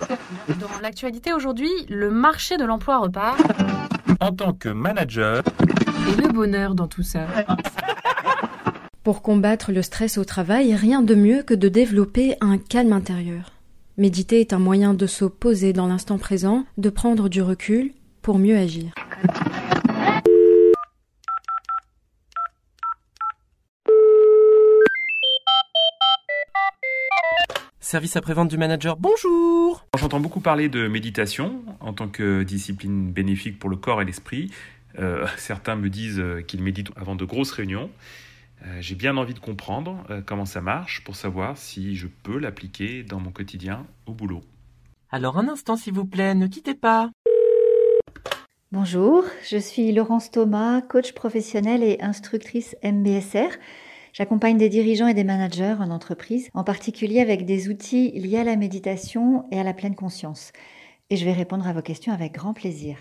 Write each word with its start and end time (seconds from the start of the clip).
Dans 0.60 0.80
l'actualité 0.82 1.32
aujourd'hui, 1.32 1.70
le 1.88 2.10
marché 2.10 2.56
de 2.56 2.64
l'emploi 2.64 2.98
repart. 2.98 3.38
En 4.20 4.32
tant 4.32 4.52
que 4.52 4.68
manager, 4.68 5.42
Et 6.08 6.20
le 6.20 6.28
bonheur 6.28 6.74
dans 6.74 6.88
tout 6.88 7.02
ça. 7.02 7.26
Pour 9.02 9.22
combattre 9.22 9.72
le 9.72 9.82
stress 9.82 10.16
au 10.18 10.24
travail, 10.24 10.74
rien 10.74 11.02
de 11.02 11.14
mieux 11.14 11.42
que 11.42 11.54
de 11.54 11.68
développer 11.68 12.36
un 12.40 12.58
calme 12.58 12.92
intérieur. 12.92 13.52
Méditer 13.98 14.40
est 14.40 14.52
un 14.52 14.58
moyen 14.58 14.94
de 14.94 15.06
se 15.06 15.24
poser 15.24 15.72
dans 15.72 15.86
l'instant 15.86 16.18
présent, 16.18 16.64
de 16.78 16.88
prendre 16.88 17.28
du 17.28 17.42
recul 17.42 17.92
pour 18.22 18.38
mieux 18.38 18.56
agir. 18.56 18.92
Service 27.92 28.16
après-vente 28.16 28.48
du 28.48 28.56
manager, 28.56 28.96
bonjour 28.96 29.86
j'entends 29.98 30.18
beaucoup 30.18 30.40
parler 30.40 30.70
de 30.70 30.88
méditation 30.88 31.62
en 31.80 31.92
tant 31.92 32.08
que 32.08 32.42
discipline 32.42 33.12
bénéfique 33.12 33.58
pour 33.58 33.68
le 33.68 33.76
corps 33.76 34.00
et 34.00 34.06
l'esprit. 34.06 34.50
Euh, 34.98 35.26
certains 35.36 35.76
me 35.76 35.90
disent 35.90 36.18
euh, 36.18 36.40
qu'ils 36.40 36.62
méditent 36.62 36.88
avant 36.96 37.16
de 37.16 37.26
grosses 37.26 37.50
réunions. 37.50 37.90
Euh, 38.64 38.78
J'ai 38.80 38.94
bien 38.94 39.18
envie 39.18 39.34
de 39.34 39.40
comprendre 39.40 40.06
euh, 40.08 40.22
comment 40.24 40.46
ça 40.46 40.62
marche 40.62 41.04
pour 41.04 41.16
savoir 41.16 41.58
si 41.58 41.94
je 41.94 42.06
peux 42.06 42.38
l'appliquer 42.38 43.02
dans 43.02 43.20
mon 43.20 43.30
quotidien 43.30 43.84
au 44.06 44.14
boulot. 44.14 44.40
Alors 45.10 45.36
un 45.36 45.48
instant 45.48 45.76
s'il 45.76 45.92
vous 45.92 46.06
plaît, 46.06 46.34
ne 46.34 46.46
quittez 46.46 46.74
pas. 46.74 47.10
Bonjour, 48.72 49.22
je 49.46 49.58
suis 49.58 49.92
Laurence 49.92 50.30
Thomas, 50.30 50.80
coach 50.80 51.12
professionnelle 51.12 51.82
et 51.82 52.00
instructrice 52.00 52.74
MBSR. 52.82 53.50
J'accompagne 54.12 54.58
des 54.58 54.68
dirigeants 54.68 55.06
et 55.06 55.14
des 55.14 55.24
managers 55.24 55.76
en 55.80 55.90
entreprise, 55.90 56.50
en 56.52 56.64
particulier 56.64 57.20
avec 57.20 57.46
des 57.46 57.70
outils 57.70 58.10
liés 58.10 58.40
à 58.40 58.44
la 58.44 58.56
méditation 58.56 59.46
et 59.50 59.58
à 59.58 59.64
la 59.64 59.72
pleine 59.72 59.94
conscience. 59.94 60.52
Et 61.08 61.16
je 61.16 61.24
vais 61.24 61.32
répondre 61.32 61.66
à 61.66 61.72
vos 61.72 61.80
questions 61.80 62.12
avec 62.12 62.34
grand 62.34 62.52
plaisir. 62.52 62.98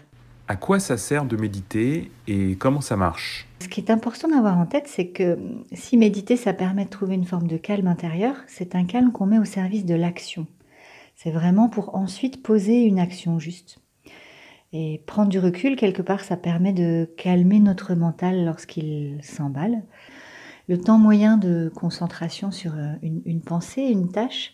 À 0.48 0.56
quoi 0.56 0.80
ça 0.80 0.96
sert 0.96 1.26
de 1.26 1.36
méditer 1.36 2.10
et 2.30 2.56
comment 2.56 2.80
ça 2.80 2.96
marche? 2.96 3.46
Ce 3.60 3.68
qui 3.68 3.82
est 3.82 3.92
important 3.92 4.30
d'avoir 4.30 4.58
en 4.58 4.66
tête, 4.66 4.88
c'est 4.88 5.08
que 5.10 5.38
si 5.74 5.98
méditer, 5.98 6.38
ça 6.38 6.54
permet 6.54 6.86
de 6.86 6.90
trouver 6.90 7.16
une 7.16 7.26
forme 7.26 7.48
de 7.48 7.58
calme 7.58 7.88
intérieur, 7.88 8.38
c'est 8.48 8.74
un 8.74 8.86
calme 8.86 9.12
qu'on 9.12 9.26
met 9.26 9.40
au 9.40 9.46
service 9.46 9.84
de 9.84 9.96
l'action. 9.96 10.48
C'est 11.18 11.32
vraiment 11.32 11.68
pour 11.68 11.94
ensuite 11.94 12.42
poser 12.42 12.84
une 12.84 13.00
action 13.00 13.38
juste. 13.38 13.80
Et 14.72 15.04
prendre 15.08 15.28
du 15.28 15.40
recul, 15.40 15.76
quelque 15.76 16.02
part, 16.02 16.22
ça 16.22 16.38
permet 16.38 16.72
de 16.72 17.10
calmer 17.18 17.60
notre 17.60 17.96
mental 17.96 18.46
lorsqu'il 18.46 19.20
s'emballe. 19.22 19.84
Le 20.68 20.80
temps 20.80 20.98
moyen 20.98 21.38
de 21.38 21.72
concentration 21.74 22.52
sur 22.52 22.76
euh, 22.76 22.94
une, 23.02 23.42
pensée, 23.42 23.82
une 23.82 24.12
tâche, 24.12 24.54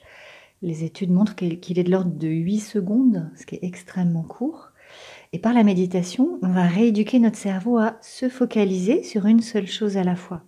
les 0.61 0.83
études 0.83 1.11
montrent 1.11 1.35
qu'il 1.35 1.79
est 1.79 1.83
de 1.83 1.91
l'ordre 1.91 2.11
de 2.11 2.27
8 2.27 2.59
secondes, 2.59 3.29
ce 3.35 3.45
qui 3.45 3.55
est 3.55 3.63
extrêmement 3.63 4.23
court. 4.23 4.71
Et 5.33 5.39
par 5.39 5.53
la 5.53 5.63
méditation, 5.63 6.39
on 6.41 6.49
va 6.49 6.65
rééduquer 6.65 7.19
notre 7.19 7.37
cerveau 7.37 7.77
à 7.77 7.97
se 8.01 8.29
focaliser 8.29 9.03
sur 9.03 9.25
une 9.25 9.41
seule 9.41 9.67
chose 9.67 9.97
à 9.97 10.03
la 10.03 10.15
fois. 10.15 10.43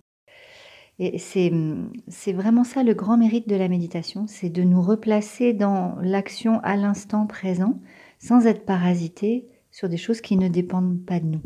Et 0.98 1.18
c'est 1.18 2.32
vraiment 2.32 2.64
ça 2.64 2.82
le 2.82 2.92
grand 2.92 3.16
mérite 3.16 3.48
de 3.48 3.56
la 3.56 3.68
méditation, 3.68 4.26
c'est 4.26 4.50
de 4.50 4.62
nous 4.62 4.82
replacer 4.82 5.54
dans 5.54 5.96
l'action 6.02 6.60
à 6.62 6.76
l'instant 6.76 7.26
présent, 7.26 7.80
sans 8.18 8.46
être 8.46 8.66
parasité 8.66 9.46
sur 9.70 9.88
des 9.88 9.96
choses 9.96 10.20
qui 10.20 10.36
ne 10.36 10.48
dépendent 10.48 11.02
pas 11.06 11.20
de 11.20 11.24
nous. 11.24 11.42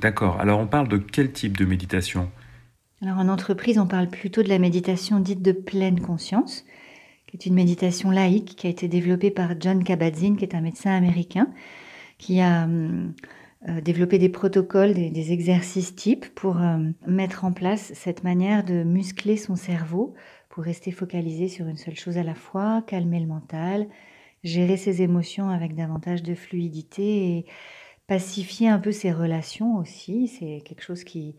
D'accord, 0.00 0.40
alors 0.40 0.58
on 0.58 0.66
parle 0.66 0.88
de 0.88 0.96
quel 0.96 1.30
type 1.30 1.56
de 1.56 1.64
méditation? 1.64 2.30
Alors 3.02 3.18
en 3.18 3.28
entreprise, 3.28 3.78
on 3.78 3.86
parle 3.86 4.08
plutôt 4.08 4.42
de 4.42 4.48
la 4.48 4.58
méditation 4.58 5.20
dite 5.20 5.40
de 5.40 5.52
pleine 5.52 6.00
conscience, 6.00 6.66
qui 7.26 7.36
est 7.38 7.46
une 7.46 7.54
méditation 7.54 8.10
laïque 8.10 8.56
qui 8.56 8.66
a 8.66 8.70
été 8.70 8.88
développée 8.88 9.30
par 9.30 9.58
John 9.58 9.82
Kabat-Zinn, 9.82 10.36
qui 10.36 10.44
est 10.44 10.54
un 10.54 10.60
médecin 10.60 10.94
américain, 10.94 11.48
qui 12.18 12.40
a 12.40 12.64
hum, 12.64 13.14
euh, 13.68 13.80
développé 13.80 14.18
des 14.18 14.28
protocoles, 14.28 14.92
des, 14.92 15.10
des 15.10 15.32
exercices 15.32 15.94
types 15.94 16.26
pour 16.34 16.60
euh, 16.60 16.78
mettre 17.06 17.44
en 17.44 17.52
place 17.52 17.90
cette 17.94 18.22
manière 18.22 18.64
de 18.64 18.82
muscler 18.82 19.38
son 19.38 19.56
cerveau 19.56 20.14
pour 20.50 20.64
rester 20.64 20.90
focalisé 20.90 21.48
sur 21.48 21.68
une 21.68 21.78
seule 21.78 21.96
chose 21.96 22.18
à 22.18 22.22
la 22.22 22.34
fois, 22.34 22.82
calmer 22.86 23.20
le 23.20 23.26
mental, 23.26 23.86
gérer 24.44 24.76
ses 24.76 25.00
émotions 25.00 25.48
avec 25.48 25.74
davantage 25.74 26.22
de 26.22 26.34
fluidité 26.34 27.36
et 27.38 27.46
pacifier 28.06 28.68
un 28.68 28.78
peu 28.78 28.92
ses 28.92 29.12
relations 29.12 29.76
aussi. 29.76 30.28
C'est 30.28 30.62
quelque 30.64 30.82
chose 30.82 31.04
qui, 31.04 31.36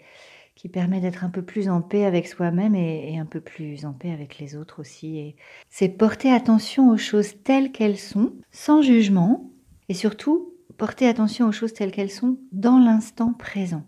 qui 0.55 0.69
permet 0.69 0.99
d'être 0.99 1.23
un 1.23 1.29
peu 1.29 1.41
plus 1.41 1.69
en 1.69 1.81
paix 1.81 2.05
avec 2.05 2.27
soi-même 2.27 2.75
et, 2.75 3.17
un 3.17 3.25
peu 3.25 3.41
plus 3.41 3.85
en 3.85 3.93
paix 3.93 4.11
avec 4.11 4.37
les 4.39 4.55
autres 4.55 4.81
aussi. 4.81 5.35
C'est 5.69 5.89
porter 5.89 6.31
attention 6.31 6.89
aux 6.89 6.97
choses 6.97 7.41
telles 7.43 7.71
qu'elles 7.71 7.97
sont, 7.97 8.33
sans 8.51 8.81
jugement, 8.81 9.49
et 9.89 9.93
surtout 9.93 10.53
porter 10.77 11.07
attention 11.07 11.47
aux 11.47 11.51
choses 11.51 11.73
telles 11.73 11.91
qu'elles 11.91 12.11
sont 12.11 12.37
dans 12.51 12.79
l'instant 12.79 13.33
présent. 13.33 13.83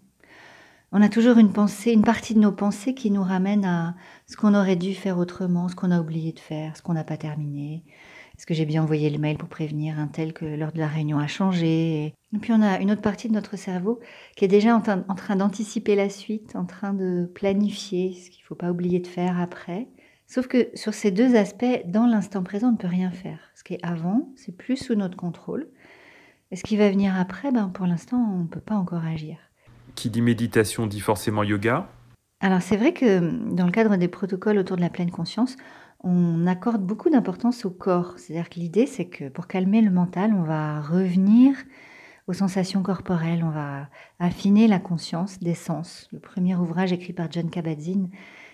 On 0.91 1.01
a 1.01 1.09
toujours 1.09 1.39
une 1.39 1.51
pensée, 1.51 1.91
une 1.91 2.03
partie 2.03 2.35
de 2.35 2.39
nos 2.39 2.51
pensées 2.51 2.93
qui 2.93 3.09
nous 3.09 3.23
ramène 3.23 3.65
à 3.65 3.95
ce 4.27 4.37
qu'on 4.37 4.53
aurait 4.53 4.75
dû 4.75 4.93
faire 4.93 5.17
autrement, 5.17 5.67
ce 5.67 5.75
qu'on 5.75 5.89
a 5.89 5.99
oublié 5.99 6.33
de 6.33 6.39
faire, 6.39 6.77
ce 6.77 6.83
qu'on 6.83 6.93
n'a 6.93 7.03
pas 7.03 7.17
terminé. 7.17 7.83
Est-ce 8.37 8.45
que 8.47 8.53
j'ai 8.53 8.65
bien 8.65 8.81
envoyé 8.83 9.09
le 9.09 9.19
mail 9.19 9.37
pour 9.37 9.47
prévenir 9.47 9.99
un 9.99 10.07
tel 10.07 10.33
que 10.33 10.43
l'heure 10.45 10.71
de 10.71 10.79
la 10.79 10.87
réunion 10.87 11.19
a 11.19 11.27
changé 11.27 12.05
Et 12.33 12.37
puis 12.41 12.51
on 12.51 12.61
a 12.61 12.79
une 12.79 12.91
autre 12.91 13.01
partie 13.01 13.27
de 13.29 13.33
notre 13.33 13.57
cerveau 13.57 13.99
qui 14.35 14.45
est 14.45 14.47
déjà 14.49 14.75
en, 14.75 14.81
train- 14.81 15.05
en 15.07 15.15
train 15.15 15.35
d'anticiper 15.35 15.95
la 15.95 16.09
suite, 16.09 16.55
en 16.55 16.65
train 16.65 16.93
de 16.93 17.29
planifier 17.33 18.13
ce 18.13 18.29
qu'il 18.31 18.41
ne 18.41 18.47
faut 18.47 18.55
pas 18.55 18.71
oublier 18.71 18.99
de 18.99 19.07
faire 19.07 19.39
après. 19.39 19.87
Sauf 20.25 20.47
que 20.47 20.69
sur 20.73 20.93
ces 20.95 21.11
deux 21.11 21.35
aspects, 21.35 21.83
dans 21.85 22.07
l'instant 22.07 22.41
présent, 22.43 22.69
on 22.69 22.71
ne 22.71 22.77
peut 22.77 22.87
rien 22.87 23.11
faire. 23.11 23.39
Ce 23.55 23.63
qui 23.63 23.75
est 23.75 23.85
avant, 23.85 24.29
c'est 24.35 24.57
plus 24.57 24.77
sous 24.77 24.95
notre 24.95 25.15
contrôle. 25.15 25.67
Et 26.49 26.55
ce 26.55 26.63
qui 26.63 26.75
va 26.75 26.89
venir 26.89 27.15
après, 27.19 27.51
ben, 27.51 27.69
pour 27.69 27.85
l'instant, 27.85 28.17
on 28.17 28.39
ne 28.39 28.47
peut 28.47 28.59
pas 28.59 28.75
encore 28.75 29.05
agir. 29.05 29.37
Qui 29.95 30.09
dit 30.09 30.21
méditation 30.21 30.87
dit 30.87 31.01
forcément 31.01 31.43
yoga 31.43 31.87
Alors 32.39 32.63
c'est 32.63 32.77
vrai 32.77 32.93
que 32.93 33.19
dans 33.53 33.65
le 33.67 33.71
cadre 33.71 33.95
des 33.95 34.07
protocoles 34.07 34.57
autour 34.57 34.77
de 34.77 34.81
la 34.81 34.89
pleine 34.89 35.11
conscience, 35.11 35.55
on 36.03 36.45
accorde 36.47 36.85
beaucoup 36.85 37.09
d'importance 37.09 37.65
au 37.65 37.71
corps. 37.71 38.15
C'est-à-dire 38.17 38.49
que 38.49 38.59
l'idée, 38.59 38.85
c'est 38.85 39.05
que 39.05 39.29
pour 39.29 39.47
calmer 39.47 39.81
le 39.81 39.91
mental, 39.91 40.33
on 40.33 40.43
va 40.43 40.81
revenir 40.81 41.55
aux 42.27 42.33
sensations 42.33 42.83
corporelles, 42.83 43.43
on 43.43 43.49
va 43.49 43.87
affiner 44.19 44.67
la 44.67 44.79
conscience 44.79 45.39
des 45.39 45.55
sens. 45.55 46.07
Le 46.11 46.19
premier 46.19 46.55
ouvrage 46.55 46.93
écrit 46.93 47.13
par 47.13 47.31
John 47.31 47.49
Kabat-Zinn 47.49 48.09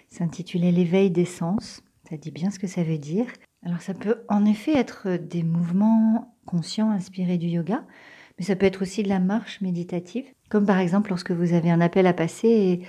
s'intitulait 0.08 0.72
L'éveil 0.72 1.12
des 1.12 1.26
sens. 1.26 1.84
Ça 2.10 2.18
dit 2.18 2.32
bien 2.32 2.50
ce 2.50 2.60
que 2.60 2.68
ça 2.68 2.84
veut 2.84 2.98
dire. 2.98 3.28
Alors 3.66 3.82
ça 3.82 3.94
peut 3.94 4.22
en 4.30 4.46
effet 4.46 4.76
être 4.76 5.18
des 5.18 5.44
mouvements 5.44 6.36
conscients 6.46 6.92
inspirés 6.92 7.38
du 7.38 7.48
yoga, 7.48 7.84
mais 8.38 8.46
ça 8.46 8.56
peut 8.56 8.66
être 8.66 8.82
aussi 8.82 9.04
de 9.04 9.10
la 9.10 9.20
marche 9.20 9.62
méditative, 9.62 10.26
comme 10.50 10.66
par 10.66 10.80
exemple 10.80 11.10
lorsque 11.10 11.32
vous 11.32 11.54
avez 11.54 11.70
un 11.70 11.82
appel 11.82 12.08
à 12.08 12.14
passer 12.14 12.48
et 12.48 12.88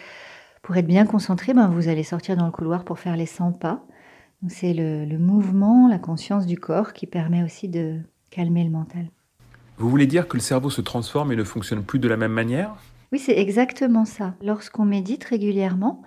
pour 0.62 0.76
être 0.76 0.86
bien 0.86 1.06
concentré, 1.06 1.52
ben, 1.54 1.68
vous 1.68 1.88
allez 1.88 2.04
sortir 2.04 2.36
dans 2.36 2.46
le 2.46 2.52
couloir 2.52 2.84
pour 2.84 2.98
faire 2.98 3.16
les 3.16 3.26
100 3.26 3.52
pas. 3.52 3.84
C'est 4.48 4.72
le, 4.72 5.04
le 5.04 5.18
mouvement, 5.18 5.88
la 5.88 5.98
conscience 5.98 6.46
du 6.46 6.58
corps 6.58 6.92
qui 6.92 7.06
permet 7.06 7.42
aussi 7.42 7.68
de 7.68 7.98
calmer 8.30 8.64
le 8.64 8.70
mental. 8.70 9.10
Vous 9.76 9.88
voulez 9.88 10.06
dire 10.06 10.28
que 10.28 10.36
le 10.36 10.42
cerveau 10.42 10.70
se 10.70 10.80
transforme 10.80 11.32
et 11.32 11.36
ne 11.36 11.44
fonctionne 11.44 11.82
plus 11.82 11.98
de 11.98 12.08
la 12.08 12.16
même 12.16 12.32
manière? 12.32 12.74
Oui, 13.12 13.18
c'est 13.18 13.38
exactement 13.38 14.04
ça. 14.04 14.34
Lorsqu'on 14.42 14.84
médite 14.84 15.24
régulièrement, 15.24 16.02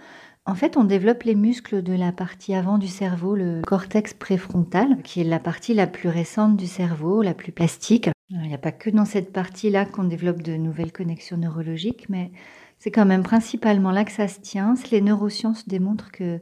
en 0.46 0.56
fait, 0.56 0.78
on 0.78 0.84
développe 0.84 1.24
les 1.24 1.36
muscles 1.36 1.82
de 1.84 1.94
la 1.94 2.12
partie 2.12 2.54
avant 2.54 2.78
du 2.78 2.88
cerveau, 2.88 3.36
le 3.36 3.62
cortex 3.62 4.14
préfrontal, 4.14 5.02
qui 5.04 5.22
est 5.22 5.26
la 5.26 5.40
partie 5.40 5.74
la 5.74 5.88
plus 5.88 6.10
récente 6.10 6.58
du 6.58 6.68
cerveau, 6.68 7.22
la 7.22 7.34
plus 7.34 7.52
plastique. 7.52 8.10
Alors, 8.32 8.44
Il 8.44 8.50
n'y 8.50 8.54
a 8.54 8.60
pas 8.60 8.72
que 8.72 8.90
dans 8.90 9.06
cette 9.06 9.32
partie-là 9.32 9.86
qu'on 9.86 10.04
développe 10.04 10.42
de 10.42 10.56
nouvelles 10.56 10.92
connexions 10.92 11.38
neurologiques, 11.38 12.08
mais 12.10 12.32
c'est 12.78 12.92
quand 12.92 13.06
même 13.06 13.24
principalement 13.24 13.92
là 13.92 14.04
que 14.04 14.12
ça 14.12 14.28
se 14.28 14.40
tient. 14.40 14.74
Les 14.92 15.02
neurosciences 15.02 15.68
démontrent 15.68 16.12
que 16.12 16.42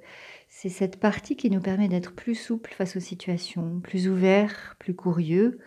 c'est 0.61 0.69
cette 0.69 0.99
partie 0.99 1.35
qui 1.35 1.49
nous 1.49 1.59
permet 1.59 1.87
d'être 1.87 2.11
plus 2.11 2.35
souple 2.35 2.71
face 2.77 2.95
aux 2.95 2.99
situations, 2.99 3.79
plus 3.81 4.07
ouvert, 4.07 4.75
plus 4.77 4.95
curieux, 4.95 5.57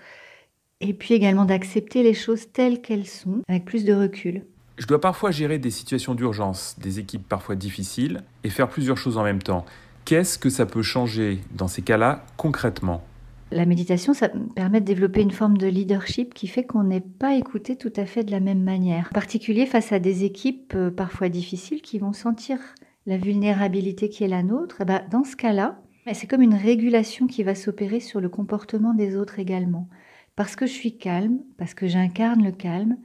et 0.81 0.95
puis 0.95 1.15
également 1.15 1.45
d'accepter 1.45 2.05
les 2.05 2.15
choses 2.15 2.53
telles 2.53 2.81
qu'elles 2.81 3.09
sont, 3.09 3.41
avec 3.49 3.65
plus 3.65 3.85
de 3.85 3.93
recul. 3.93 4.45
Je 4.79 4.87
dois 4.87 5.01
parfois 5.01 5.33
gérer 5.33 5.59
des 5.59 5.73
situations 5.73 6.15
d'urgence, 6.15 6.77
des 6.79 7.01
équipes 7.01 7.29
parfois 7.29 7.57
difficiles, 7.57 8.23
et 8.45 8.51
faire 8.51 8.69
plusieurs 8.69 8.97
choses 8.97 9.19
en 9.19 9.25
même 9.25 9.43
temps. 9.43 9.65
Qu'est-ce 10.05 10.39
que 10.39 10.49
ça 10.49 10.65
peut 10.65 10.83
changer 10.83 11.41
dans 11.57 11.67
ces 11.67 11.83
cas-là 11.83 12.25
concrètement? 12.37 13.03
La 13.51 13.67
méditation, 13.67 14.15
ça 14.15 14.29
permet 14.55 14.81
de 14.81 14.87
développer 14.87 15.23
une 15.23 15.33
forme 15.33 15.59
de 15.59 15.67
leadership 15.67 16.35
qui 16.35 16.47
fait 16.47 16.63
qu'on 16.63 16.85
n'est 16.85 17.01
pas 17.01 17.35
écouté 17.35 17.75
tout 17.75 17.93
à 17.97 18.07
fait 18.07 18.23
de 18.23 18.31
la 18.31 18.41
même 18.41 18.63
manière. 18.63 19.09
En 19.11 19.15
particulier 19.15 19.67
face 19.67 19.91
à 19.91 19.99
des 19.99 20.23
équipes 20.23 20.75
euh, 20.77 20.93
parfois 20.93 21.29
difficiles 21.29 21.83
qui 21.83 21.99
vont 21.99 22.13
sentir 22.13 22.61
la 23.07 23.17
vulnérabilité 23.17 24.09
qui 24.09 24.25
est 24.25 24.29
la 24.29 24.43
nôtre. 24.43 24.79
Eh 24.81 24.85
ben, 24.85 25.05
dans 25.11 25.25
ce 25.25 25.37
cas-là, 25.37 25.81
c'est 26.13 26.27
comme 26.27 26.43
une 26.43 26.55
régulation 26.55 27.27
qui 27.27 27.43
va 27.43 27.55
s'opérer 27.55 28.01
sur 28.01 28.21
le 28.21 28.29
comportement 28.29 28.95
des 28.95 29.17
autres 29.17 29.39
également. 29.39 29.89
Parce 30.37 30.57
que 30.57 30.67
je 30.67 30.73
suis 30.73 30.99
calme, 30.99 31.41
parce 31.59 31.75
que 31.75 31.87
j'incarne 31.87 32.43
le 32.43 32.53
calme, 32.53 32.97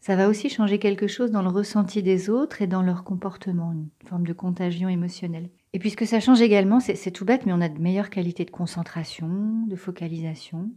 ça 0.00 0.16
va 0.16 0.28
aussi 0.28 0.48
changer 0.48 0.78
quelque 0.78 1.06
chose 1.06 1.30
dans 1.30 1.42
le 1.42 1.48
ressenti 1.48 2.02
des 2.02 2.30
autres 2.30 2.62
et 2.62 2.66
dans 2.66 2.82
leur 2.82 3.04
comportement, 3.04 3.72
une 3.72 3.88
forme 4.08 4.26
de 4.26 4.32
contagion 4.32 4.88
émotionnelle. 4.88 5.50
Et 5.72 5.78
puisque 5.78 6.06
ça 6.06 6.20
change 6.20 6.40
également, 6.40 6.80
c'est 6.80 6.96
c'est 6.96 7.10
tout 7.10 7.24
bête, 7.24 7.44
mais 7.44 7.52
on 7.52 7.60
a 7.60 7.68
de 7.68 7.78
meilleures 7.78 8.10
qualités 8.10 8.44
de 8.44 8.50
concentration, 8.50 9.64
de 9.66 9.76
focalisation. 9.76 10.70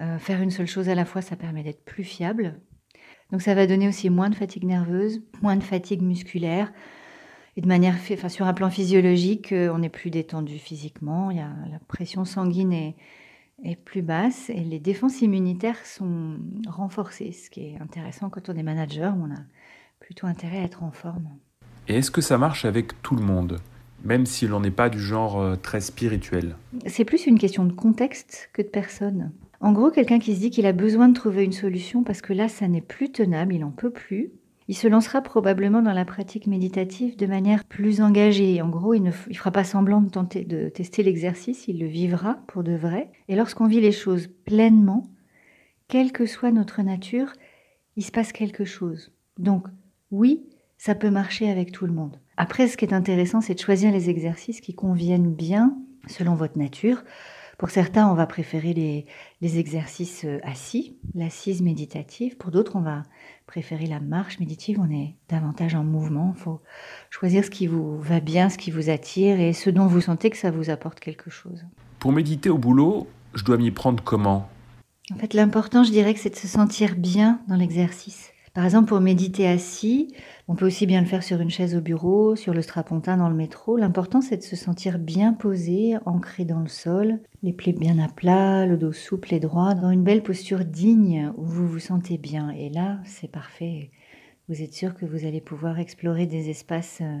Euh, 0.00 0.18
faire 0.18 0.40
une 0.40 0.50
seule 0.50 0.66
chose 0.66 0.88
à 0.88 0.94
la 0.94 1.04
fois, 1.04 1.20
ça 1.20 1.36
permet 1.36 1.62
d'être 1.62 1.84
plus 1.84 2.02
fiable. 2.02 2.60
Donc 3.30 3.42
ça 3.42 3.54
va 3.54 3.66
donner 3.66 3.86
aussi 3.86 4.10
moins 4.10 4.30
de 4.30 4.34
fatigue 4.34 4.64
nerveuse, 4.64 5.22
moins 5.42 5.56
de 5.56 5.62
fatigue 5.62 6.02
musculaire. 6.02 6.72
Et 7.56 7.60
de 7.60 7.66
manière, 7.66 7.94
enfin, 8.12 8.28
sur 8.28 8.46
un 8.46 8.54
plan 8.54 8.70
physiologique, 8.70 9.52
euh, 9.52 9.72
on 9.74 9.82
est 9.82 9.88
plus 9.88 10.10
détendu 10.10 10.58
physiquement. 10.58 11.30
Il 11.30 11.38
y 11.38 11.40
a, 11.40 11.50
la 11.70 11.78
pression 11.88 12.24
sanguine 12.24 12.72
est, 12.72 12.94
est 13.64 13.76
plus 13.76 14.02
basse 14.02 14.50
et 14.50 14.60
les 14.60 14.78
défenses 14.78 15.20
immunitaires 15.20 15.84
sont 15.84 16.36
renforcées, 16.68 17.32
ce 17.32 17.50
qui 17.50 17.60
est 17.60 17.78
intéressant 17.80 18.30
quand 18.30 18.48
on 18.48 18.54
est 18.54 18.62
manager, 18.62 19.14
on 19.20 19.30
a 19.30 19.40
plutôt 19.98 20.26
intérêt 20.26 20.58
à 20.58 20.62
être 20.62 20.82
en 20.82 20.90
forme. 20.90 21.28
Et 21.88 21.96
est-ce 21.96 22.10
que 22.10 22.20
ça 22.20 22.38
marche 22.38 22.64
avec 22.64 23.02
tout 23.02 23.16
le 23.16 23.22
monde, 23.22 23.58
même 24.04 24.26
si 24.26 24.46
l'on 24.46 24.60
n'est 24.60 24.70
pas 24.70 24.88
du 24.88 25.00
genre 25.00 25.40
euh, 25.40 25.56
très 25.56 25.80
spirituel? 25.80 26.56
C'est 26.86 27.04
plus 27.04 27.26
une 27.26 27.38
question 27.38 27.64
de 27.64 27.72
contexte 27.72 28.50
que 28.52 28.62
de 28.62 28.68
personne. 28.68 29.32
En 29.60 29.72
gros, 29.72 29.90
quelqu'un 29.90 30.18
qui 30.18 30.34
se 30.34 30.40
dit 30.40 30.50
qu'il 30.50 30.66
a 30.66 30.72
besoin 30.72 31.08
de 31.08 31.14
trouver 31.14 31.44
une 31.44 31.52
solution 31.52 32.02
parce 32.02 32.22
que 32.22 32.32
là, 32.32 32.48
ça 32.48 32.66
n'est 32.66 32.80
plus 32.80 33.12
tenable, 33.12 33.54
il 33.54 33.60
n'en 33.60 33.70
peut 33.70 33.90
plus, 33.90 34.30
il 34.70 34.76
se 34.76 34.86
lancera 34.86 35.20
probablement 35.20 35.82
dans 35.82 35.92
la 35.92 36.04
pratique 36.04 36.46
méditative 36.46 37.16
de 37.16 37.26
manière 37.26 37.64
plus 37.64 38.00
engagée. 38.00 38.62
En 38.62 38.68
gros, 38.68 38.94
il 38.94 39.02
ne 39.02 39.10
fera 39.10 39.50
pas 39.50 39.64
semblant 39.64 40.00
de 40.00 40.08
tenter 40.08 40.44
de 40.44 40.68
tester 40.68 41.02
l'exercice, 41.02 41.66
il 41.66 41.80
le 41.80 41.88
vivra 41.88 42.38
pour 42.46 42.62
de 42.62 42.76
vrai. 42.76 43.10
Et 43.26 43.34
lorsqu'on 43.34 43.66
vit 43.66 43.80
les 43.80 43.90
choses 43.90 44.28
pleinement, 44.28 45.02
quelle 45.88 46.12
que 46.12 46.24
soit 46.24 46.52
notre 46.52 46.82
nature, 46.82 47.32
il 47.96 48.04
se 48.04 48.12
passe 48.12 48.30
quelque 48.30 48.64
chose. 48.64 49.10
Donc, 49.40 49.66
oui, 50.12 50.46
ça 50.78 50.94
peut 50.94 51.10
marcher 51.10 51.50
avec 51.50 51.72
tout 51.72 51.86
le 51.86 51.92
monde. 51.92 52.20
Après, 52.36 52.68
ce 52.68 52.76
qui 52.76 52.84
est 52.84 52.94
intéressant, 52.94 53.40
c'est 53.40 53.54
de 53.54 53.60
choisir 53.60 53.90
les 53.90 54.08
exercices 54.08 54.60
qui 54.60 54.74
conviennent 54.76 55.34
bien 55.34 55.76
selon 56.06 56.36
votre 56.36 56.56
nature. 56.56 57.02
Pour 57.60 57.68
certains, 57.68 58.08
on 58.08 58.14
va 58.14 58.24
préférer 58.24 58.72
les, 59.42 59.58
exercices 59.58 60.24
euh, 60.24 60.38
assis, 60.44 60.96
l'assise 61.14 61.60
méditative. 61.60 62.38
Pour 62.38 62.50
d'autres, 62.50 62.74
on 62.74 62.80
va 62.80 63.02
préférer 63.46 63.84
la 63.84 64.00
marche 64.00 64.40
méditative. 64.40 64.80
On 64.80 64.90
est 64.90 65.14
davantage 65.28 65.74
en 65.74 65.84
mouvement. 65.84 66.32
Il 66.34 66.40
faut 66.40 66.62
choisir 67.10 67.44
ce 67.44 67.50
qui 67.50 67.66
vous 67.66 68.00
va 68.00 68.20
bien, 68.20 68.48
ce 68.48 68.56
qui 68.56 68.70
vous 68.70 68.88
attire 68.88 69.38
et 69.38 69.52
ce 69.52 69.68
dont 69.68 69.86
vous 69.86 70.00
sentez 70.00 70.30
que 70.30 70.38
ça 70.38 70.50
vous 70.50 70.70
apporte 70.70 71.00
quelque 71.00 71.28
chose. 71.28 71.62
Pour 71.98 72.12
méditer 72.12 72.48
au 72.48 72.56
boulot, 72.56 73.06
je 73.34 73.44
dois 73.44 73.58
m'y 73.58 73.70
prendre 73.70 74.02
comment? 74.02 74.48
En 75.12 75.16
fait, 75.16 75.34
l'important, 75.34 75.84
je 75.84 75.90
dirais 75.90 76.14
que 76.14 76.20
c'est 76.20 76.30
de 76.30 76.36
se 76.36 76.48
sentir 76.48 76.96
bien 76.96 77.42
dans 77.46 77.56
l'exercice. 77.56 78.30
Par 78.52 78.64
exemple, 78.64 78.88
pour 78.88 79.00
méditer 79.00 79.46
assis, 79.46 80.12
on 80.48 80.56
peut 80.56 80.66
aussi 80.66 80.86
bien 80.86 81.00
le 81.00 81.06
faire 81.06 81.22
sur 81.22 81.40
une 81.40 81.50
chaise 81.50 81.76
au 81.76 81.80
bureau, 81.80 82.34
sur 82.34 82.52
le 82.52 82.62
strapontin 82.62 83.16
dans 83.16 83.28
le 83.28 83.34
métro. 83.36 83.76
L'important, 83.76 84.20
c'est 84.20 84.38
de 84.38 84.42
se 84.42 84.56
sentir 84.56 84.98
bien 84.98 85.32
posé, 85.32 85.96
ancré 86.04 86.44
dans 86.44 86.58
le 86.58 86.68
sol, 86.68 87.20
les 87.44 87.52
plaies 87.52 87.72
bien 87.72 88.00
à 88.00 88.08
plat, 88.08 88.66
le 88.66 88.76
dos 88.76 88.92
souple 88.92 89.34
et 89.34 89.40
droit, 89.40 89.74
dans 89.74 89.90
une 89.90 90.02
belle 90.02 90.24
posture 90.24 90.64
digne 90.64 91.32
où 91.36 91.44
vous 91.44 91.68
vous 91.68 91.78
sentez 91.78 92.18
bien. 92.18 92.50
Et 92.50 92.70
là, 92.70 92.98
c'est 93.04 93.30
parfait. 93.30 93.92
Vous 94.48 94.62
êtes 94.62 94.74
sûr 94.74 94.94
que 94.94 95.06
vous 95.06 95.24
allez 95.24 95.40
pouvoir 95.40 95.78
explorer 95.78 96.26
des 96.26 96.50
espaces 96.50 96.98
euh, 97.02 97.18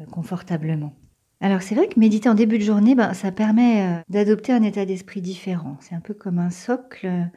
euh, 0.00 0.06
confortablement. 0.06 0.92
Alors 1.40 1.62
c'est 1.62 1.76
vrai 1.76 1.86
que 1.86 1.98
méditer 1.98 2.28
en 2.28 2.34
début 2.34 2.58
de 2.58 2.64
journée, 2.64 2.96
ben, 2.96 3.14
ça 3.14 3.30
permet 3.30 3.82
euh, 3.82 4.00
d'adopter 4.08 4.52
un 4.52 4.62
état 4.64 4.84
d'esprit 4.84 5.22
différent. 5.22 5.76
C'est 5.78 5.94
un 5.94 6.00
peu 6.00 6.12
comme 6.12 6.40
un 6.40 6.50
socle 6.50 7.30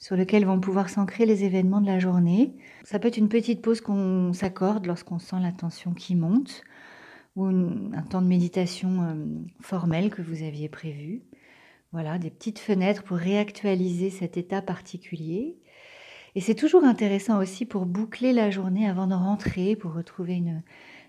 sur 0.00 0.16
lequel 0.16 0.46
vont 0.46 0.58
pouvoir 0.58 0.88
s'ancrer 0.88 1.26
les 1.26 1.44
événements 1.44 1.82
de 1.82 1.86
la 1.86 1.98
journée. 1.98 2.56
Ça 2.84 2.98
peut 2.98 3.08
être 3.08 3.18
une 3.18 3.28
petite 3.28 3.60
pause 3.60 3.82
qu'on 3.82 4.32
s'accorde 4.32 4.86
lorsqu'on 4.86 5.18
sent 5.18 5.36
la 5.40 5.52
tension 5.52 5.92
qui 5.92 6.16
monte, 6.16 6.64
ou 7.36 7.44
un 7.44 8.02
temps 8.02 8.22
de 8.22 8.26
méditation 8.26 9.02
euh, 9.02 9.14
formel 9.60 10.10
que 10.10 10.22
vous 10.22 10.42
aviez 10.42 10.68
prévu. 10.68 11.22
Voilà, 11.92 12.18
des 12.18 12.30
petites 12.30 12.58
fenêtres 12.58 13.02
pour 13.02 13.18
réactualiser 13.18 14.10
cet 14.10 14.36
état 14.36 14.62
particulier. 14.62 15.58
Et 16.34 16.40
c'est 16.40 16.54
toujours 16.54 16.84
intéressant 16.84 17.38
aussi 17.38 17.66
pour 17.66 17.84
boucler 17.84 18.32
la 18.32 18.50
journée 18.50 18.88
avant 18.88 19.06
de 19.06 19.14
rentrer, 19.14 19.76
pour 19.76 19.92
retrouver 19.92 20.34
une, 20.34 20.62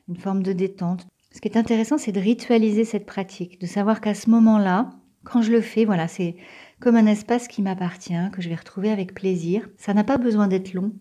une 0.10 0.18
forme 0.18 0.44
de 0.44 0.52
détente. 0.52 1.08
Ce 1.32 1.40
qui 1.40 1.48
est 1.48 1.58
intéressant, 1.58 1.98
c'est 1.98 2.12
de 2.12 2.20
ritualiser 2.20 2.84
cette 2.84 3.06
pratique, 3.06 3.62
de 3.62 3.68
savoir 3.68 4.02
qu'à 4.02 4.16
ce 4.16 4.30
moment-là, 4.32 4.90
quand 5.24 5.42
je 5.42 5.52
le 5.52 5.62
fais, 5.62 5.86
voilà, 5.86 6.08
c'est 6.08 6.36
comme 6.82 6.96
un 6.96 7.06
espace 7.06 7.48
qui 7.48 7.62
m'appartient, 7.62 8.30
que 8.34 8.42
je 8.42 8.50
vais 8.50 8.56
retrouver 8.56 8.90
avec 8.90 9.14
plaisir. 9.14 9.70
Ça 9.78 9.94
n'a 9.94 10.04
pas 10.04 10.18
besoin 10.18 10.48
d'être 10.48 10.74
long. 10.74 10.92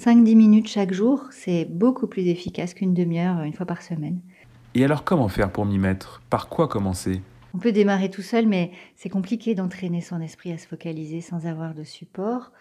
5-10 0.00 0.34
minutes 0.34 0.68
chaque 0.68 0.92
jour, 0.92 1.24
c'est 1.30 1.66
beaucoup 1.66 2.06
plus 2.06 2.26
efficace 2.26 2.74
qu'une 2.74 2.94
demi-heure 2.94 3.42
une 3.42 3.52
fois 3.52 3.66
par 3.66 3.82
semaine. 3.82 4.20
Et 4.74 4.84
alors 4.84 5.04
comment 5.04 5.28
faire 5.28 5.52
pour 5.52 5.66
m'y 5.66 5.78
mettre? 5.78 6.22
Par 6.30 6.48
quoi 6.48 6.68
commencer? 6.68 7.20
On 7.54 7.58
peut 7.58 7.72
démarrer 7.72 8.10
tout 8.10 8.22
seul, 8.22 8.46
mais 8.46 8.72
c'est 8.94 9.08
compliqué 9.08 9.54
d'entraîner 9.54 10.00
son 10.00 10.20
esprit 10.20 10.52
à 10.52 10.58
se 10.58 10.66
focaliser 10.66 11.20
sans 11.20 11.46
avoir 11.46 11.74
de 11.74 11.84
support. 11.84 12.52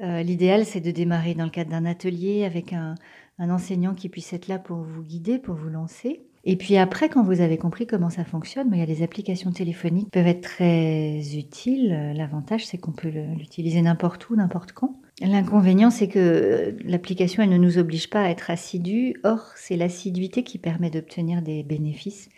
Euh, 0.00 0.22
l'idéal, 0.22 0.64
c'est 0.64 0.80
de 0.80 0.90
démarrer 0.90 1.34
dans 1.34 1.44
le 1.44 1.50
cadre 1.50 1.70
d'un 1.70 1.86
atelier 1.86 2.44
avec 2.44 2.72
un 2.72 2.96
enseignant 3.38 3.94
qui 3.94 4.08
puisse 4.08 4.32
être 4.32 4.48
là 4.48 4.58
pour 4.58 4.78
vous 4.78 5.02
guider, 5.02 5.38
pour 5.38 5.54
vous 5.54 5.68
lancer. 5.68 6.22
Et 6.44 6.56
puis 6.56 6.76
après, 6.76 7.08
quand 7.08 7.22
vous 7.22 7.40
avez 7.40 7.56
compris 7.56 7.86
comment 7.86 8.10
ça 8.10 8.24
fonctionne, 8.24 8.68
il 8.72 8.78
y 8.78 8.82
a 8.82 8.86
des 8.86 9.04
applications 9.04 9.52
téléphoniques 9.52 10.10
peuvent 10.10 10.26
être 10.26 10.40
très 10.40 11.20
utiles. 11.36 12.12
L'avantage, 12.16 12.66
c'est 12.66 12.78
qu'on 12.78 12.92
peut 12.92 13.12
l'utiliser 13.38 13.80
n'importe 13.80 14.28
où, 14.28 14.34
n'importe 14.34 14.72
quand. 14.72 14.96
L'inconvénient, 15.20 15.90
c'est 15.90 16.08
que 16.08 16.76
l'application, 16.84 17.44
elle 17.44 17.50
ne 17.50 17.58
nous 17.58 17.78
oblige 17.78 18.10
pas 18.10 18.22
à 18.22 18.30
être 18.30 18.50
assidus. 18.50 19.14
Or, 19.22 19.52
c'est 19.54 19.76
l'assiduité 19.76 20.42
qui 20.42 20.58
permet 20.58 20.90
d'obtenir 20.90 21.42
des 21.42 21.62
bénéfices. 21.62 22.28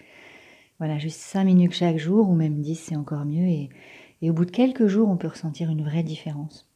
Voilà, 0.79 0.99
juste 0.99 1.21
5 1.21 1.45
minutes 1.45 1.73
chaque 1.73 1.99
jour, 1.99 2.29
ou 2.29 2.35
même 2.35 2.61
10, 2.61 2.75
c'est 2.75 2.97
encore 2.97 3.25
mieux. 3.25 3.47
Et 3.47 3.71
au 4.29 4.35
bout 4.35 4.45
de 4.45 4.51
quelques 4.51 4.87
jours, 4.87 5.09
on 5.09 5.17
peut 5.17 5.29
ressentir 5.29 5.71
une 5.71 5.83
vraie 5.83 6.03
différence. 6.03 6.69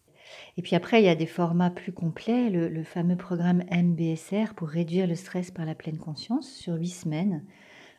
Et 0.56 0.62
puis 0.62 0.76
après, 0.76 1.00
il 1.00 1.06
y 1.06 1.08
a 1.08 1.14
des 1.14 1.26
formats 1.26 1.70
plus 1.70 1.92
complets, 1.92 2.50
le, 2.50 2.82
fameux 2.82 3.16
programme 3.16 3.64
MBSR 3.70 4.54
pour 4.54 4.68
réduire 4.68 5.06
le 5.06 5.14
stress 5.14 5.50
par 5.50 5.64
la 5.64 5.74
pleine 5.74 5.98
conscience 5.98 6.50
sur 6.50 6.74
huit 6.74 6.88
semaines 6.88 7.44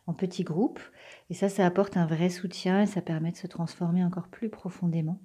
en 0.08 0.14
petits 0.14 0.44
groupes. 0.44 0.80
Et 1.30 1.34
ça, 1.34 1.50
ça 1.50 1.66
apporte 1.66 1.98
un 1.98 2.06
vrai 2.06 2.30
soutien 2.30 2.82
et 2.82 2.88
ça 2.88 3.02
permet 3.02 3.32
de 3.32 3.38
se 3.38 3.48
transformer 3.48 4.04
encore 4.04 4.28
plus 4.28 4.50
profondément. 4.50 5.20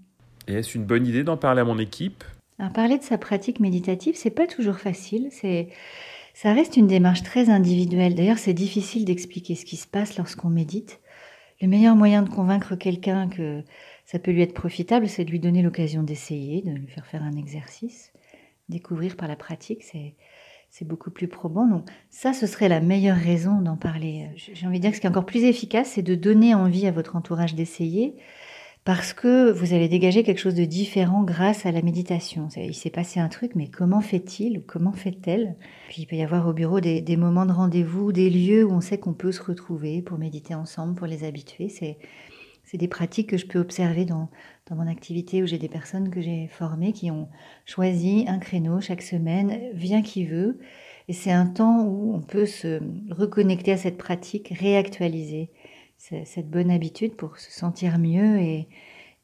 Et 0.47 0.55
est-ce 0.55 0.77
une 0.77 0.85
bonne 0.85 1.06
idée 1.06 1.25
d'en 1.25 1.37
parler 1.37 1.62
à 1.62 1.65
mon 1.65 1.79
équipe? 1.79 2.25
Parler 2.73 2.99
de 2.99 3.03
sa 3.03 3.19
pratique 3.19 3.61
méditative, 3.61 4.15
c'est 4.17 4.31
pas 4.31 4.47
toujours 4.47 4.79
facile. 4.79 5.29
C'est 5.31 5.69
ça 6.35 6.53
reste 6.53 6.77
une 6.77 6.89
démarche 6.89 7.23
très 7.23 7.49
individuelle. 7.49 8.17
D'ailleurs, 8.17 8.39
c'est 8.39 8.55
difficile 8.55 9.05
d'expliquer 9.05 9.55
ce 9.55 9.65
qui 9.65 9.77
se 9.77 9.87
passe 9.87 10.19
lorsqu'on 10.19 10.51
médite. 10.51 11.01
Le 11.62 11.69
meilleur 11.69 11.95
moyen 11.95 12.23
de 12.23 12.29
convaincre 12.29 12.75
quelqu'un 12.75 13.29
que 13.29 13.62
ça 14.05 14.19
peut 14.19 14.31
lui 14.31 14.43
être 14.43 14.55
profitable, 14.55 15.09
c'est 15.09 15.25
de 15.25 15.31
lui 15.31 15.41
donner 15.41 15.62
l'occasion 15.62 16.03
d'essayer, 16.03 16.62
de 16.62 16.71
lui 16.71 16.87
faire 16.87 17.06
faire 17.06 17.23
un 17.23 17.37
exercice. 17.37 18.13
Découvrir 18.69 19.17
par 19.17 19.29
la 19.29 19.37
pratique, 19.37 19.82
c'est, 19.82 20.15
c'est 20.70 20.87
beaucoup 20.87 21.11
plus 21.11 21.29
probant. 21.29 21.67
Donc 21.67 21.89
ça, 22.11 22.32
ce 22.32 22.46
serait 22.46 22.69
la 22.69 22.81
meilleure 22.81 23.17
raison 23.17 23.61
d'en 23.61 23.77
parler. 23.77 24.29
J'ai 24.37 24.67
envie 24.67 24.79
de 24.79 24.82
dire 24.82 24.91
que 24.91 24.96
ce 24.96 25.01
qui 25.01 25.06
est 25.06 25.11
encore 25.11 25.27
plus 25.27 25.44
efficace, 25.44 25.93
c'est 25.94 26.03
de 26.03 26.15
donner 26.15 26.55
envie 26.55 26.87
à 26.87 26.91
votre 26.91 27.17
entourage 27.17 27.55
d'essayer, 27.55 28.15
parce 28.84 29.15
que 29.15 29.51
vous 29.51 29.73
allez 29.73 29.89
dégager 29.89 30.23
quelque 30.23 30.41
chose 30.41 30.55
de 30.55 30.67
différent 30.67 31.23
grâce 31.23 31.65
à 31.65 31.73
la 31.73 31.81
méditation. 31.81 32.49
Il 32.56 32.75
s'est 32.75 32.91
passé 32.91 33.19
un 33.19 33.29
truc, 33.29 33.53
mais 33.55 33.69
comment 33.69 34.03
fait-il 34.03 34.58
ou 34.58 34.63
comment 34.67 34.93
fait-elle? 34.93 35.56
Puis 35.89 36.03
il 36.03 36.06
peut 36.06 36.17
y 36.17 36.23
avoir 36.23 36.46
au 36.46 36.53
bureau 36.53 36.81
des, 36.81 37.01
des 37.01 37.17
moments 37.17 37.46
de 37.46 37.53
rendez-vous, 37.53 38.13
des 38.13 38.29
lieux 38.29 38.65
où 38.65 38.73
on 38.73 38.82
sait 38.82 38.99
qu'on 38.99 39.15
peut 39.15 39.32
se 39.32 39.43
retrouver 39.43 40.03
pour 40.03 40.19
méditer 40.19 40.55
ensemble, 40.55 40.94
pour 40.96 41.06
les 41.06 41.25
habituer. 41.25 41.70
C'est 41.70 41.96
c'est 42.75 42.79
des 42.79 42.89
pratiques 42.89 43.31
que 43.31 43.37
je 43.37 43.47
peux 43.47 43.61
observer 43.61 44.05
dans, 44.05 44.29
dans 44.69 44.75
mon 44.75 44.89
activité 44.89 45.45
où 45.45 45.47
j'ai 45.47 45.59
des 45.59 45.69
personnes 45.69 46.11
que 46.11 46.21
j'ai 46.21 46.49
formées 46.49 46.93
qui 46.93 47.09
ont 47.13 47.29
choisi 47.67 48.25
un 48.27 48.41
créneau 48.41 48.81
chaque 48.81 49.03
semaine, 49.03 49.71
vient 49.75 50.03
qui 50.03 50.25
veut. 50.25 50.59
Et 51.07 51.13
c'est 51.13 51.31
un 51.31 51.47
temps 51.47 51.85
où 51.85 52.13
on 52.17 52.21
peut 52.21 52.47
se 52.47 52.81
reconnecter 53.13 53.71
à 53.71 53.77
cette 53.77 53.97
pratique, 53.97 54.53
réactualiser 54.59 55.51
cette 55.99 56.51
bonne 56.51 56.69
habitude 56.69 57.15
pour 57.15 57.39
se 57.39 57.53
sentir 57.53 57.97
mieux 57.97 58.41
et, 58.41 58.67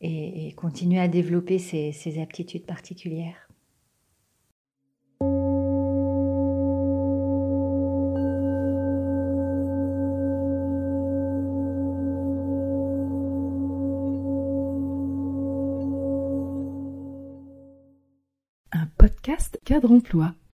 et, 0.00 0.52
continuer 0.52 1.00
à 1.00 1.08
développer 1.08 1.58
ces, 1.58 1.90
ces 1.90 2.22
aptitudes 2.22 2.66
particulières. 2.66 3.49
Cadre 19.70 19.92
Emploi. 19.92 20.34